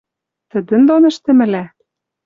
[0.49, 1.63] Тӹдӹн дон ӹштӹмлӓ?